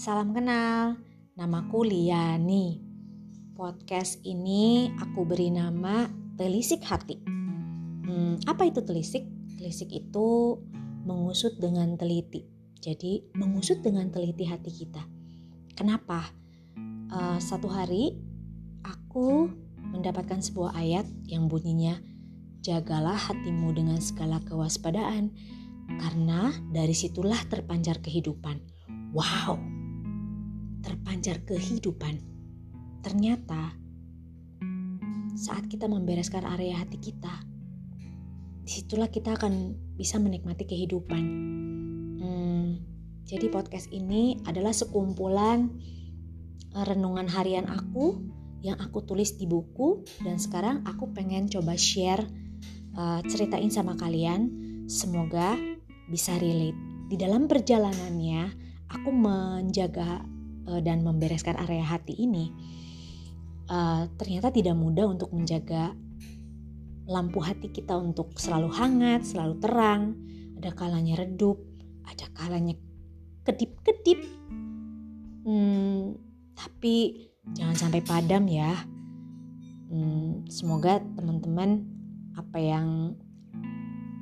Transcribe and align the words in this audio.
Salam 0.00 0.32
kenal, 0.32 0.96
namaku 1.36 1.84
Liani. 1.84 2.80
Podcast 3.52 4.16
ini 4.24 4.88
aku 4.96 5.28
beri 5.28 5.52
nama 5.52 6.08
Telisik 6.40 6.80
Hati. 6.88 7.20
Hmm, 8.08 8.40
apa 8.48 8.64
itu 8.64 8.80
telisik? 8.80 9.28
Telisik 9.60 9.92
itu 9.92 10.56
mengusut 11.04 11.60
dengan 11.60 12.00
teliti. 12.00 12.48
Jadi 12.80 13.28
mengusut 13.36 13.84
dengan 13.84 14.08
teliti 14.08 14.48
hati 14.48 14.72
kita. 14.72 15.04
Kenapa? 15.76 16.32
Uh, 17.12 17.36
satu 17.36 17.68
hari 17.68 18.16
aku 18.80 19.52
mendapatkan 19.84 20.40
sebuah 20.40 20.80
ayat 20.80 21.04
yang 21.28 21.44
bunyinya 21.44 22.00
jagalah 22.64 23.20
hatimu 23.20 23.76
dengan 23.76 24.00
segala 24.00 24.40
kewaspadaan, 24.48 25.28
karena 26.00 26.56
dari 26.72 26.96
situlah 26.96 27.44
terpancar 27.52 28.00
kehidupan. 28.00 28.64
Wow, 29.12 29.60
terpancar 30.80 31.40
kehidupan. 31.46 32.20
Ternyata 33.00 33.76
saat 35.40 35.64
kita 35.72 35.88
membereskan 35.88 36.44
area 36.44 36.76
hati 36.76 37.00
kita, 37.00 37.32
di 38.60 38.70
situlah 38.70 39.08
kita 39.08 39.40
akan 39.40 39.72
bisa 39.96 40.20
menikmati 40.20 40.68
kehidupan. 40.68 41.22
Hmm, 42.20 42.66
jadi 43.24 43.48
podcast 43.48 43.88
ini 43.88 44.36
adalah 44.44 44.76
sekumpulan 44.76 45.72
eh, 46.76 46.84
renungan 46.84 47.30
harian 47.30 47.68
aku 47.70 48.20
yang 48.60 48.76
aku 48.76 49.00
tulis 49.08 49.40
di 49.40 49.48
buku 49.48 50.04
dan 50.20 50.36
sekarang 50.36 50.84
aku 50.84 51.08
pengen 51.16 51.48
coba 51.48 51.72
share 51.80 52.20
uh, 52.92 53.24
ceritain 53.24 53.72
sama 53.72 53.96
kalian. 53.96 54.52
Semoga 54.84 55.56
bisa 56.12 56.36
relate. 56.36 56.76
Di 57.08 57.16
dalam 57.16 57.48
perjalanannya, 57.48 58.42
aku 58.92 59.10
menjaga 59.10 60.20
uh, 60.70 60.78
dan 60.78 61.02
membereskan 61.02 61.58
area 61.58 61.82
hati 61.82 62.14
ini. 62.14 62.54
Uh, 63.70 64.06
ternyata 64.18 64.50
tidak 64.50 64.74
mudah 64.74 65.06
untuk 65.06 65.30
menjaga 65.34 65.94
lampu 67.10 67.42
hati 67.42 67.74
kita 67.74 67.98
untuk 67.98 68.38
selalu 68.38 68.70
hangat, 68.70 69.26
selalu 69.26 69.54
terang. 69.58 70.02
Ada 70.62 70.70
kalanya 70.78 71.18
redup, 71.18 71.58
ada 72.06 72.26
kalanya 72.30 72.78
kedip-kedip. 73.42 74.22
Hmm, 75.42 76.14
tapi 76.54 77.26
jangan 77.56 77.74
sampai 77.74 78.00
padam 78.06 78.46
ya. 78.46 78.74
Hmm, 79.90 80.46
semoga 80.46 81.02
teman-teman 81.18 81.82
apa 82.38 82.58
yang 82.62 83.18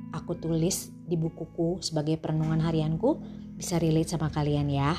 aku 0.09 0.33
tulis 0.41 0.89
di 1.05 1.13
bukuku 1.13 1.81
sebagai 1.85 2.17
perenungan 2.17 2.61
harianku 2.61 3.21
bisa 3.53 3.77
relate 3.77 4.09
sama 4.09 4.33
kalian 4.33 4.71
ya. 4.71 4.97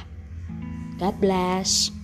God 1.01 1.19
bless. 1.19 2.00